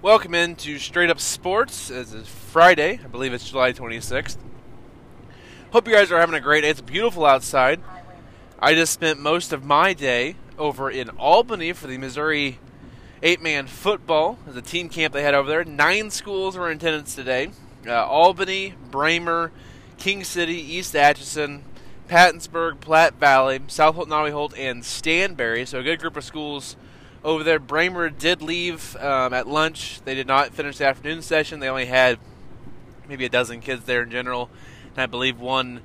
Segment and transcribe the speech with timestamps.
[0.00, 1.90] Welcome into Straight Up Sports.
[1.90, 4.36] It's Friday, I believe it's July 26th.
[5.72, 6.70] Hope you guys are having a great day.
[6.70, 7.80] It's beautiful outside.
[8.60, 12.60] I just spent most of my day over in Albany for the Missouri
[13.24, 14.38] eight man football.
[14.54, 15.64] A team camp they had over there.
[15.64, 17.50] Nine schools were in attendance today
[17.84, 19.50] uh, Albany, Braymer,
[19.96, 21.64] King City, East Atchison,
[22.08, 25.66] Pattonsburg, Platte Valley, South Holt, Holt, and Stanberry.
[25.66, 26.76] So a good group of schools
[27.24, 27.60] over there.
[27.60, 30.00] Braymer did leave um, at lunch.
[30.04, 31.60] They did not finish the afternoon session.
[31.60, 32.18] They only had
[33.08, 34.50] maybe a dozen kids there in general,
[34.90, 35.80] and I believe one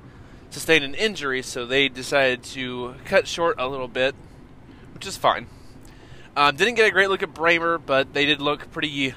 [0.50, 4.14] sustained an injury, so they decided to cut short a little bit,
[4.92, 5.46] which is fine.
[6.36, 9.14] Um, didn't get a great look at Braymer, but they did look pretty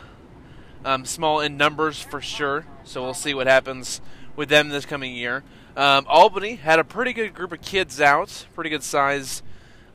[0.86, 2.66] um, small in numbers for sure.
[2.84, 4.02] So we'll see what happens
[4.36, 5.44] with them this coming year.
[5.75, 9.44] Um, Albany had a pretty good group of kids out, pretty good size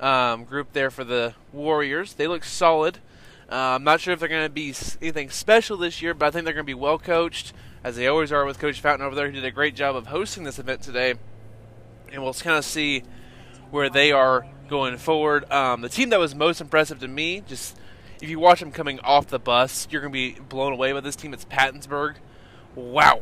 [0.03, 2.15] um, group there for the Warriors.
[2.15, 2.99] They look solid.
[3.51, 6.31] Uh, I'm not sure if they're going to be anything special this year, but I
[6.31, 7.53] think they're going to be well coached,
[7.85, 10.09] as they always are with Coach Fountain over there, who did a great job of
[10.09, 11.15] hosting this event today.
[12.13, 13.05] And we'll kind of see
[13.71, 15.51] where they are going forward.
[15.51, 17.77] Um, the team that was most impressive to me, just
[18.21, 21.01] if you watch them coming off the bus, you're going to be blown away by
[21.01, 21.33] this team.
[21.33, 22.17] It's Pattonsburg.
[22.75, 23.21] Wow.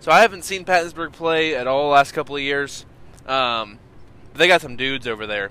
[0.00, 2.84] So I haven't seen Pattonsburg play at all the last couple of years.
[3.26, 3.78] Um,
[4.34, 5.50] they got some dudes over there.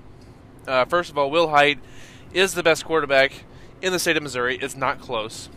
[0.70, 1.80] Uh, first of all, Will Height
[2.32, 3.44] is the best quarterback
[3.82, 4.56] in the state of Missouri.
[4.56, 5.48] It's not close.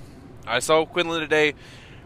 [0.48, 1.54] I saw Quinlan today.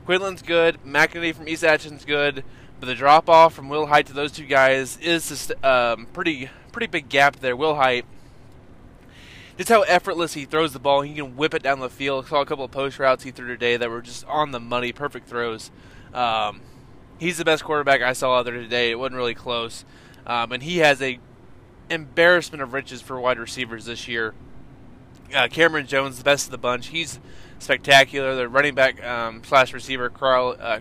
[0.06, 0.78] Quinlan's good.
[0.86, 2.44] McEnany from East Atchison's good.
[2.82, 6.50] But the drop off from Will Height to those two guys is just um, pretty
[6.74, 7.56] pretty big gap there.
[7.56, 8.06] Will Height,
[9.58, 11.02] just how effortless he throws the ball.
[11.02, 12.28] He can whip it down the field.
[12.28, 14.92] Saw a couple of post routes he threw today that were just on the money,
[14.92, 15.72] perfect throws.
[16.14, 16.60] Um,
[17.20, 18.92] he's the best quarterback I saw out there today.
[18.92, 19.86] It wasn't really close,
[20.28, 21.20] um, and he has a
[21.90, 24.34] embarrassment of riches for wide receivers this year.
[25.34, 26.88] Uh, Cameron Jones, the best of the bunch.
[26.88, 27.20] He's
[27.60, 28.36] spectacular.
[28.36, 30.80] The running back um, slash receiver, Crowley, uh,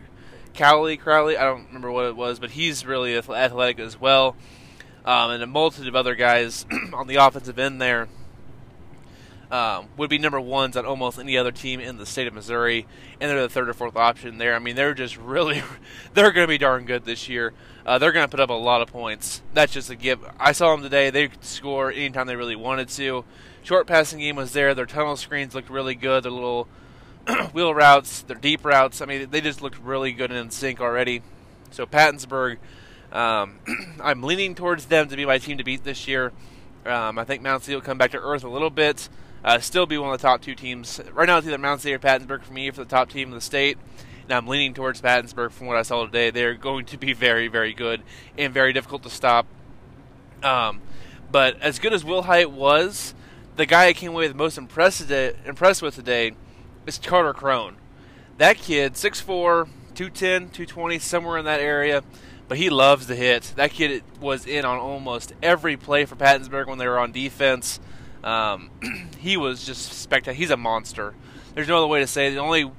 [0.55, 4.37] Cowley, Crowley, I don't remember what it was, but he's really athletic as well.
[5.05, 8.09] Um, and a multitude of other guys on the offensive end there
[9.51, 12.87] um, would be number ones on almost any other team in the state of Missouri,
[13.21, 14.55] and they're the third or fourth option there.
[14.55, 15.63] I mean, they're just really,
[16.15, 17.53] they're going to be darn good this year.
[17.85, 19.43] Uh, they're going to put up a lot of points.
[19.55, 20.21] That's just a give.
[20.39, 23.25] I saw them today; they could score anytime they really wanted to.
[23.63, 24.75] Short passing game was there.
[24.75, 26.25] Their tunnel screens looked really good.
[26.25, 26.69] Their little
[27.53, 29.01] wheel routes, their deep routes.
[29.01, 31.23] I mean, they just looked really good and in sync already.
[31.71, 32.59] So Pattonsburg,
[33.13, 33.59] um,
[34.03, 36.33] I'm leaning towards them to be my team to beat this year.
[36.85, 39.09] Um, I think Mound City will come back to earth a little bit
[39.47, 41.01] uh, still be one of the top two teams.
[41.13, 43.35] Right now, it's either Mound City or Pattonsburg for me for the top team of
[43.35, 43.79] the state.
[44.25, 46.31] And I'm leaning towards Pattonsburg from what I saw today.
[46.31, 48.03] They're going to be very, very good
[48.37, 49.47] and very difficult to stop.
[50.43, 50.83] Um,
[51.31, 53.15] but as good as Will Height was,
[53.55, 56.33] the guy I came away with most impressed, impressed with today
[56.85, 57.77] is Carter Crone.
[58.39, 62.03] That kid, 6'4", 210, 220, somewhere in that area,
[62.49, 63.53] but he loves to hit.
[63.55, 67.79] That kid was in on almost every play for Pattonsburg when they were on defense.
[68.27, 68.71] Um,
[69.19, 70.35] he was just spectacular.
[70.35, 71.15] He's a monster.
[71.55, 72.33] There's no other way to say it.
[72.33, 72.71] The only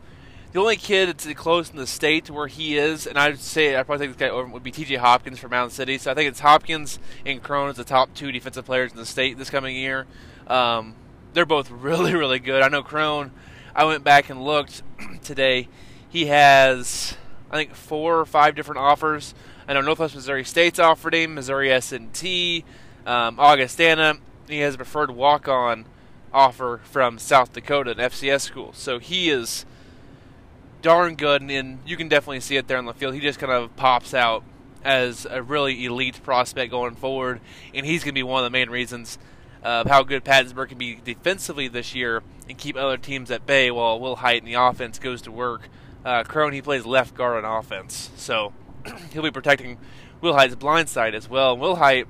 [0.52, 3.76] the only kid that's close in the state to where he is, and I'd say
[3.76, 4.96] I'd probably think this guy would be T.J.
[4.96, 5.98] Hopkins from Mound City.
[5.98, 9.06] So I think it's Hopkins and Crone as the top two defensive players in the
[9.06, 10.06] state this coming year.
[10.48, 10.96] Um,
[11.34, 12.62] they're both really really good.
[12.62, 13.32] I know Crone.
[13.74, 14.84] I went back and looked
[15.24, 15.70] today.
[16.10, 17.16] He has
[17.50, 19.34] I think four or five different offers.
[19.66, 22.64] I know Northwest Missouri State's offered him, Missouri S&T,
[23.06, 25.86] um, Augustana, he has a preferred walk on
[26.34, 28.74] offer from South Dakota, an FCS school.
[28.74, 29.66] So he is
[30.82, 33.14] darn good, and you can definitely see it there on the field.
[33.14, 34.44] He just kind of pops out
[34.84, 37.42] as a really elite prospect going forward,
[37.74, 39.18] and he's going to be one of the main reasons
[39.64, 43.72] of how good Pattonsburg can be defensively this year and keep other teams at bay
[43.72, 45.70] while Will Height in the offense goes to work.
[46.06, 48.54] Uh, Crone, he plays left guard on offense, so
[49.12, 49.78] he'll be protecting
[50.22, 51.58] Will Height's blind side as well.
[51.58, 52.08] Will Height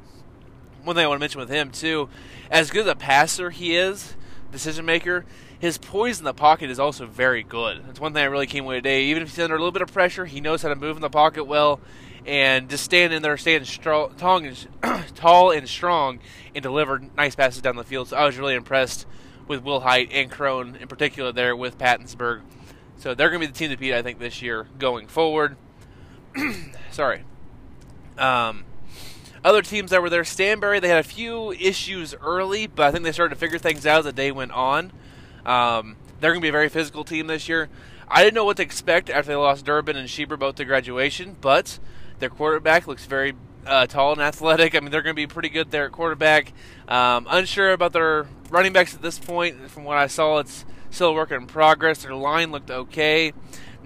[0.88, 2.10] one thing I want to mention with him too,
[2.50, 4.16] as good as a passer he is,
[4.52, 5.26] decision maker,
[5.60, 7.84] his poise in the pocket is also very good.
[7.86, 9.04] That's one thing I really came away today.
[9.06, 11.02] Even if he's under a little bit of pressure, he knows how to move in
[11.02, 11.82] the pocket well,
[12.26, 16.20] and just stand in there, stand strong, tall, and, strong,
[16.56, 18.10] and deliver nice passes down the field.
[18.10, 19.06] So I was really impressed
[19.48, 22.42] with Will Height and Crone in particular there with Pattonsburg.
[22.98, 25.58] So they're going to be the team to beat, I think, this year going forward.
[26.92, 27.24] Sorry.
[28.18, 28.64] Um,
[29.44, 33.04] other teams that were there, Stanberry, they had a few issues early, but I think
[33.04, 34.92] they started to figure things out as the day went on.
[35.46, 37.70] Um, they're going to be a very physical team this year.
[38.08, 41.36] I didn't know what to expect after they lost Durbin and Schieber both to graduation,
[41.42, 41.80] but
[42.20, 43.34] their quarterback looks very
[43.66, 44.76] uh, tall and athletic.
[44.76, 46.54] I mean, they're going to be pretty good there at quarterback.
[46.88, 49.70] Um, unsure about their running backs at this point.
[49.70, 52.04] From what I saw, it's still a work in progress.
[52.04, 53.34] Their line looked okay.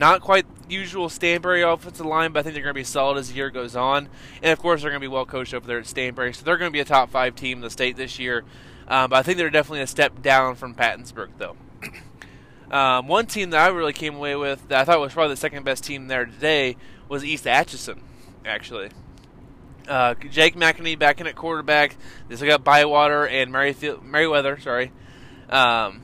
[0.01, 3.29] Not quite usual Stanberry offensive line, but I think they're going to be solid as
[3.29, 4.09] the year goes on.
[4.41, 6.57] And of course, they're going to be well coached over there at Stanberry, so they're
[6.57, 8.43] going to be a top five team in the state this year.
[8.87, 11.55] Um, but I think they're definitely a step down from Pattonsburg, though.
[12.75, 15.39] um, one team that I really came away with that I thought was probably the
[15.39, 16.77] second best team there today
[17.07, 18.01] was East Atchison,
[18.43, 18.89] actually.
[19.87, 21.95] Uh, Jake McInerney back in at quarterback.
[22.27, 24.91] They still got Bywater and Merrifield, Merriweather, sorry,
[25.51, 26.01] um,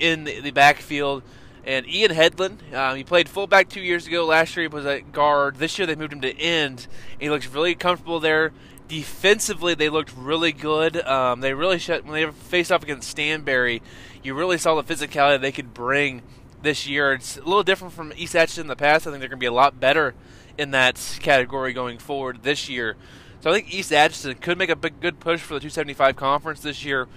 [0.00, 1.22] in the, the, backfield.
[1.66, 4.24] And Ian Headland, um, he played fullback two years ago.
[4.24, 5.56] Last year he was at guard.
[5.56, 6.86] This year they moved him to end.
[7.18, 8.52] he looks really comfortable there.
[8.86, 10.96] Defensively, they looked really good.
[11.04, 13.80] Um, they really shut when they faced off against Stanberry.
[14.22, 16.22] You really saw the physicality they could bring
[16.62, 17.14] this year.
[17.14, 19.04] It's a little different from East Atchison in the past.
[19.04, 20.14] I think they're going to be a lot better
[20.56, 22.96] in that category going forward this year.
[23.40, 26.60] So I think East Atchison could make a big, good push for the 275 conference
[26.60, 27.08] this year.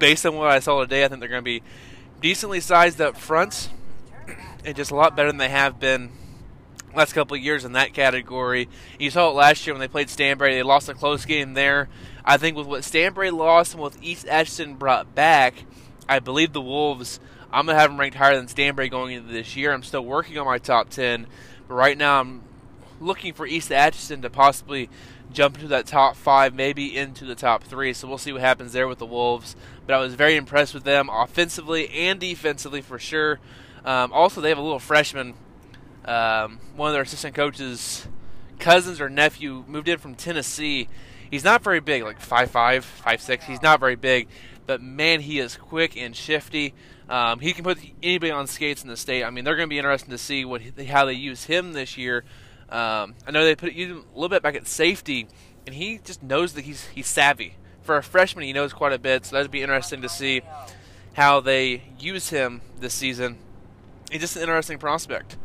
[0.00, 1.62] Based on what I saw today, I think they're going to be
[2.20, 3.70] decently sized up front
[4.64, 6.10] and just a lot better than they have been
[6.94, 8.68] last couple of years in that category.
[8.98, 10.52] You saw it last year when they played Stanberry.
[10.52, 11.88] They lost a close game there.
[12.24, 15.64] I think with what Stanberry lost and what East Atchison brought back,
[16.08, 17.20] I believe the Wolves.
[17.52, 19.72] I'm gonna have them ranked higher than Stanberry going into this year.
[19.72, 21.26] I'm still working on my top ten,
[21.68, 22.42] but right now I'm
[23.00, 24.88] looking for East Atchison to possibly
[25.32, 27.92] jump into that top five, maybe into the top three.
[27.92, 29.56] So we'll see what happens there with the Wolves.
[29.86, 33.40] But I was very impressed with them offensively and defensively for sure.
[33.84, 35.34] Um, also, they have a little freshman.
[36.04, 38.06] Um, one of their assistant coaches'
[38.58, 40.88] cousins or nephew moved in from Tennessee.
[41.30, 43.42] He's not very big, like 5'5", 5'6".
[43.44, 44.28] He's not very big,
[44.66, 46.74] but man, he is quick and shifty.
[47.08, 49.24] Um, he can put anybody on skates in the state.
[49.24, 51.98] I mean, they're going to be interesting to see what how they use him this
[51.98, 52.24] year
[52.68, 55.28] um, I know they put him a little bit back at safety,
[55.66, 57.56] and he just knows that he's he's savvy.
[57.82, 60.42] For a freshman, he knows quite a bit, so that'd be interesting to see
[61.12, 63.38] how they use him this season.
[64.14, 65.36] He's just an interesting prospect.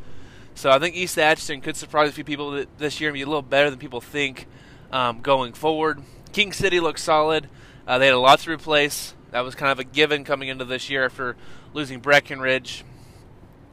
[0.53, 3.25] So I think East Atchison could surprise a few people this year and be a
[3.25, 4.45] little better than people think
[4.91, 6.03] um, going forward.
[6.33, 7.49] King City looks solid.
[7.87, 9.15] Uh, they had a lot to replace.
[9.31, 11.35] That was kind of a given coming into this year after
[11.73, 12.85] losing Breckenridge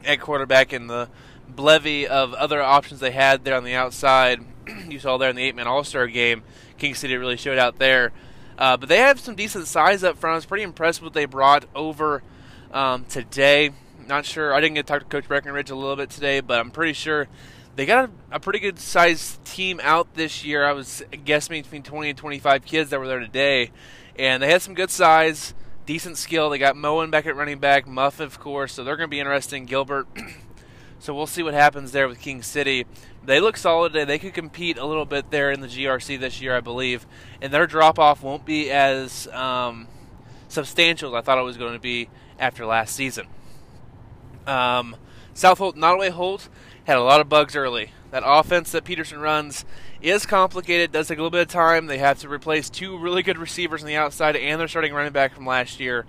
[0.03, 1.09] at quarterback in the
[1.47, 4.43] Blevy of other options they had there on the outside.
[4.89, 6.41] you saw there in the eight man All Star game,
[6.79, 8.13] King City really showed out there.
[8.57, 10.31] Uh, but they have some decent size up front.
[10.31, 12.23] I was pretty impressed with what they brought over
[12.71, 13.73] um, today.
[14.07, 14.53] Not sure.
[14.53, 16.93] I didn't get to talk to Coach Breckenridge a little bit today, but I'm pretty
[16.93, 17.27] sure
[17.75, 20.65] they got a, a pretty good sized team out this year.
[20.65, 23.71] I was guessing between 20 and 25 kids that were there today,
[24.17, 25.53] and they had some good size,
[25.85, 26.49] decent skill.
[26.49, 29.19] They got Moen back at running back, Muff of course, so they're going to be
[29.19, 29.65] interesting.
[29.65, 30.07] Gilbert
[30.99, 32.85] So we'll see what happens there with King City.
[33.23, 34.05] They look solid today.
[34.05, 37.05] They could compete a little bit there in the GRC this year, I believe.
[37.41, 39.87] And their drop off won't be as um,
[40.47, 43.27] substantial as I thought it was going to be after last season.
[44.47, 44.95] Um,
[45.33, 46.49] South Holt, Nodaway Holt,
[46.85, 47.91] had a lot of bugs early.
[48.11, 49.65] That offense that Peterson runs
[50.01, 51.87] is complicated, does take a little bit of time.
[51.87, 55.11] They have to replace two really good receivers on the outside and their starting running
[55.11, 56.05] back from last year.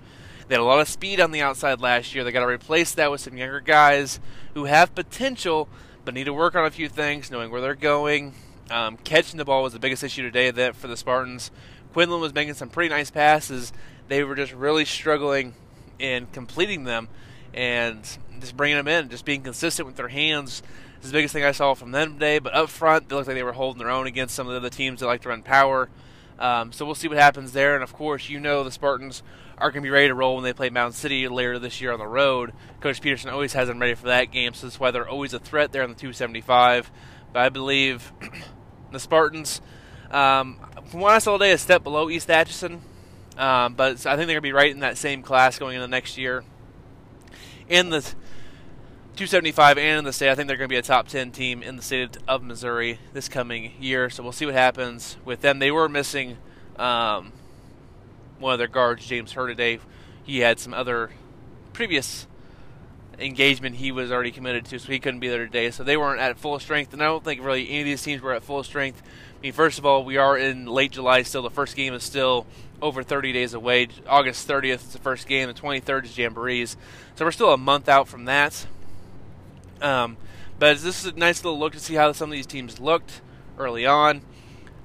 [0.47, 2.23] They had a lot of speed on the outside last year.
[2.23, 4.19] They got to replace that with some younger guys
[4.55, 5.67] who have potential
[6.05, 8.33] but need to work on a few things, knowing where they're going.
[8.71, 11.51] Um, catching the ball was the biggest issue today that for the Spartans.
[11.93, 13.73] Quinlan was making some pretty nice passes.
[14.07, 15.53] They were just really struggling
[15.99, 17.09] in completing them
[17.53, 18.01] and
[18.39, 20.61] just bringing them in, just being consistent with their hands
[21.01, 22.39] is the biggest thing I saw from them today.
[22.39, 24.57] But up front, they looked like they were holding their own against some of the
[24.57, 25.89] other teams that like to run power.
[26.37, 27.75] Um, so we'll see what happens there.
[27.75, 29.23] And of course, you know the Spartans
[29.57, 31.91] are going to be ready to roll when they play Mound City later this year
[31.91, 32.53] on the road.
[32.79, 35.39] Coach Peterson always has them ready for that game, so that's why they're always a
[35.39, 36.89] threat there on the 275.
[37.33, 38.13] But I believe
[38.91, 39.61] the Spartans,
[40.11, 42.81] um, from what I saw today, a step below East Atchison.
[43.37, 45.87] Um, but I think they're going to be right in that same class going into
[45.87, 46.43] next year.
[47.69, 51.07] In the 275 and in the state, I think they're going to be a top
[51.07, 54.09] 10 team in the state of Missouri this coming year.
[54.09, 55.59] So we'll see what happens with them.
[55.59, 56.37] They were missing
[56.77, 57.31] um,
[58.39, 59.79] one of their guards, James Hurtaday.
[60.23, 61.11] He had some other
[61.73, 62.25] previous
[63.19, 65.71] engagement he was already committed to, so he couldn't be there today.
[65.71, 68.21] So they weren't at full strength, and I don't think really any of these teams
[68.21, 69.01] were at full strength.
[69.03, 71.41] I mean, first of all, we are in late July still.
[71.41, 72.45] The first game is still
[72.81, 73.87] over 30 days away.
[74.07, 75.47] August 30th is the first game.
[75.47, 76.75] The 23rd is Jamborees.
[77.15, 78.65] So we're still a month out from that.
[79.81, 80.17] Um,
[80.57, 83.21] but this is a nice little look to see how some of these teams looked
[83.57, 84.21] early on.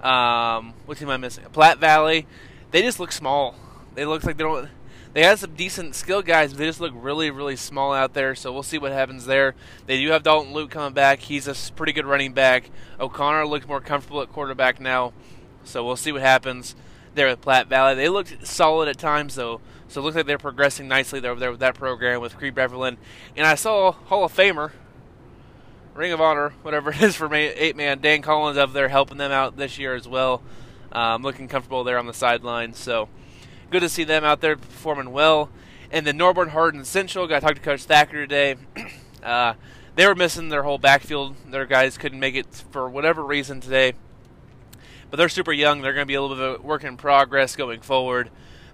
[0.02, 1.44] Um, what team am I missing?
[1.52, 2.26] Platte Valley.
[2.70, 3.54] They just look small.
[3.94, 4.68] They look like they don't.
[5.14, 8.35] They have some decent skill guys, but they just look really, really small out there.
[8.35, 9.54] So we'll see what happens there.
[9.87, 11.21] They do have Dalton Luke coming back.
[11.21, 12.68] He's a pretty good running back.
[12.99, 15.12] O'Connor looks more comfortable at quarterback now.
[15.62, 16.75] So we'll see what happens
[17.14, 17.94] there at Platte Valley.
[17.94, 19.61] They looked solid at times, though.
[19.87, 22.56] So it looks like they're progressing nicely there over there with that program with Creed
[22.56, 22.97] Beverland.
[23.37, 24.73] And I saw Hall of Famer,
[25.94, 29.30] Ring of Honor, whatever it is for eight man, Dan Collins up there helping them
[29.30, 30.42] out this year as well.
[30.90, 32.73] Um, looking comfortable there on the sideline.
[32.73, 33.09] So
[33.74, 35.50] good to see them out there performing well.
[35.90, 38.54] And then Norborne Hardin Central, got to talk to Coach Thacker today.
[39.24, 39.54] uh,
[39.96, 41.34] they were missing their whole backfield.
[41.50, 43.94] Their guys couldn't make it for whatever reason today.
[45.10, 45.80] But they're super young.
[45.80, 48.30] They're going to be a little bit of a work in progress going forward.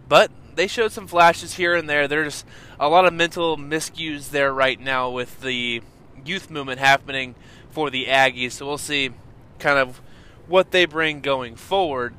[0.07, 2.07] But they showed some flashes here and there.
[2.07, 2.45] There's
[2.79, 5.81] a lot of mental miscues there right now with the
[6.27, 7.37] youth movement happening
[7.71, 8.53] for the Aggies.
[8.53, 9.13] So we'll see
[9.59, 10.03] kind of
[10.47, 12.13] what they bring going forward.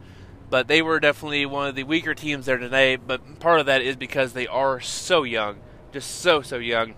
[0.51, 2.97] But they were definitely one of the weaker teams there today.
[2.97, 5.61] But part of that is because they are so young,
[5.93, 6.93] just so so young,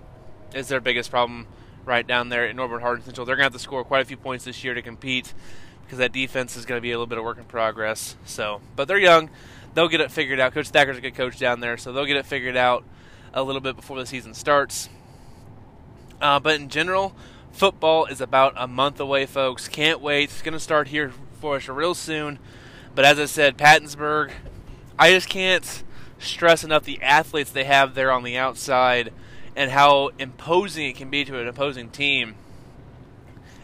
[0.55, 1.48] is their biggest problem
[1.86, 3.25] right down there in Norborne Hardin Central.
[3.25, 5.33] They're to have to score quite a few points this year to compete
[5.83, 8.15] because that defense is to be a little bit of work in progress.
[8.25, 9.29] So, but they're young;
[9.75, 10.53] they'll get it figured out.
[10.53, 12.83] Coach Thacker's a good coach down there, so they'll get it figured out
[13.36, 14.89] a little bit before the season starts.
[16.19, 17.15] Uh, but in general,
[17.51, 19.67] football is about a month away, folks.
[19.67, 20.31] Can't wait.
[20.31, 22.39] It's to start here for us real soon.
[22.95, 24.31] But as I said, Pattonsburg,
[24.97, 25.83] I just can't
[26.19, 29.12] stress enough the athletes they have there on the outside
[29.55, 32.35] and how imposing it can be to an opposing team.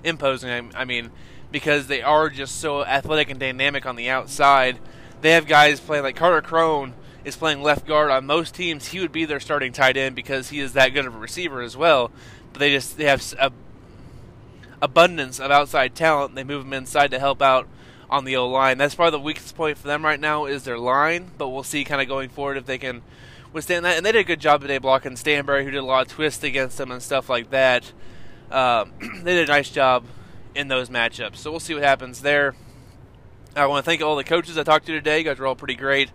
[0.03, 1.11] Imposing, I mean,
[1.51, 4.79] because they are just so athletic and dynamic on the outside.
[5.21, 6.93] They have guys playing like Carter Crone
[7.25, 8.87] is playing left guard on most teams.
[8.87, 11.61] He would be their starting tight end because he is that good of a receiver
[11.61, 12.11] as well.
[12.53, 13.51] But they just they have a
[14.81, 16.35] abundance of outside talent.
[16.35, 17.67] They move them inside to help out
[18.09, 18.77] on the O line.
[18.77, 21.31] That's probably the weakest point for them right now is their line.
[21.37, 23.01] But we'll see kind of going forward if they can
[23.53, 23.97] withstand that.
[23.97, 26.43] And they did a good job today blocking Stanberry, who did a lot of twists
[26.43, 27.91] against them and stuff like that.
[28.51, 30.05] Um, they did a nice job
[30.55, 31.37] in those matchups.
[31.37, 32.55] So we'll see what happens there.
[33.55, 35.19] I want to thank all the coaches I talked to today.
[35.19, 36.11] You guys were all pretty great.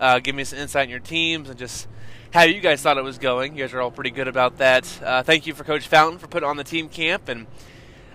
[0.00, 1.88] Uh, give me some insight in your teams and just
[2.32, 3.56] how you guys thought it was going.
[3.56, 5.00] You guys are all pretty good about that.
[5.02, 7.46] Uh, thank you for Coach Fountain for putting on the team camp and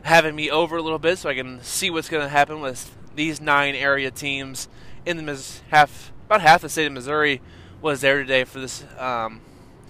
[0.04, 2.96] having me over a little bit so I can see what's going to happen with
[3.16, 4.68] these nine area teams
[5.06, 7.42] in the half about half the state of Missouri
[7.82, 9.42] was there today for this um,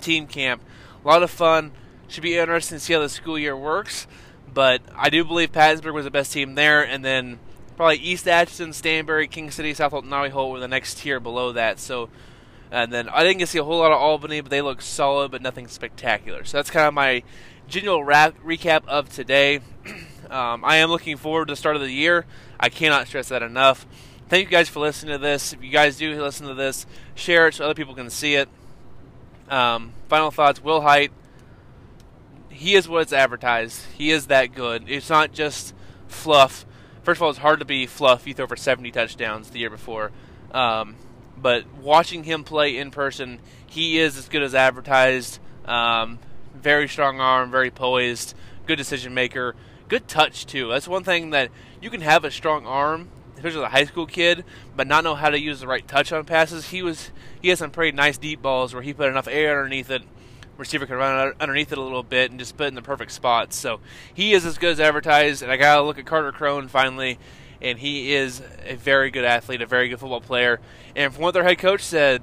[0.02, 0.62] team camp.
[1.04, 1.72] A lot of fun.
[2.08, 4.08] Should be interesting to see how the school year works.
[4.52, 7.40] But I do believe Pattonsburg was the best team there, and then
[7.76, 11.80] probably East Atchison, Stanberry, King City, South Nawi Holt were the next tier below that.
[11.80, 12.10] So,
[12.72, 14.82] and then I didn't get to see a whole lot of Albany, but they look
[14.82, 16.44] solid, but nothing spectacular.
[16.44, 17.24] So that's kind of my
[17.68, 19.60] general recap of today.
[20.30, 22.26] Um, I am looking forward to the start of the year.
[22.60, 23.86] I cannot stress that enough.
[24.28, 25.54] Thank you guys for listening to this.
[25.54, 28.48] If you guys do listen to this, share it so other people can see it.
[29.50, 31.12] Um, final thoughts: Will Height
[32.60, 33.86] he is what it's advertised.
[33.98, 34.84] He is that good.
[34.88, 35.74] It's not just
[36.08, 36.66] fluff.
[37.04, 38.26] First of all, it's hard to be fluff.
[38.26, 40.12] He threw over 70 touchdowns the year before.
[40.52, 40.98] Um,
[41.38, 45.40] but watching him play in person, he is as good as advertised.
[45.64, 46.20] Um,
[46.54, 49.56] very strong arm, very poised, good decision maker,
[49.90, 50.70] good touch too.
[50.70, 54.46] That's one thing that you can have a strong arm, especially a high school kid,
[54.76, 56.70] but not know how to use the right touch on passes.
[56.70, 59.90] He was he has some pretty nice deep balls where he put enough air underneath
[59.90, 60.04] it
[60.60, 63.56] receiver could run underneath it a little bit and just put in the perfect spots.
[63.56, 63.80] So
[64.14, 65.42] he is as good as advertised.
[65.42, 67.18] And I got to look at Carter Crone finally,
[67.62, 70.60] and he is a very good athlete, a very good football player.
[70.96, 72.22] And from what their head coach said,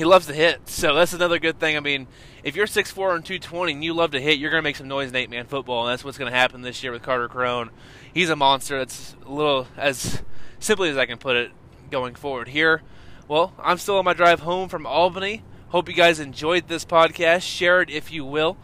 [0.00, 0.66] he loves to hit.
[0.66, 1.76] So that's another good thing.
[1.76, 2.06] I mean,
[2.42, 4.88] if you're 6'4 and 220 and you love to hit, you're going to make some
[4.88, 5.86] noise in eight man football.
[5.86, 7.68] And that's what's going to happen this year with Carter Crone.
[8.14, 8.78] He's a monster.
[8.78, 10.22] That's a little as
[10.58, 11.52] simply as I can put it
[11.90, 12.80] going forward here.
[13.28, 15.42] Well, I'm still on my drive home from Albany.
[15.68, 17.42] Hope you guys enjoyed this podcast.
[17.42, 18.56] Share it if you will.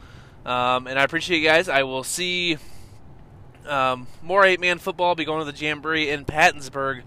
[0.46, 1.68] Um, and I appreciate you guys.
[1.68, 2.56] I will see
[3.66, 5.08] um, more eight man football.
[5.08, 7.02] I'll be going to the Jamboree in Pattonsburg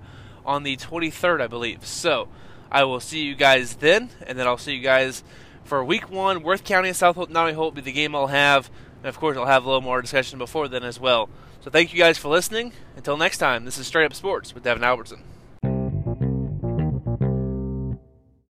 [0.45, 1.83] on the 23rd, I believe.
[1.83, 2.27] So
[2.71, 5.23] I will see you guys then, and then I'll see you guys
[5.63, 6.43] for week one.
[6.43, 8.69] Worth County and South Nawi Holt will be the game I'll have.
[8.99, 11.29] And of course, I'll have a little more discussion before then as well.
[11.61, 12.73] So thank you guys for listening.
[12.95, 15.23] Until next time, this is Straight Up Sports with Devin Albertson.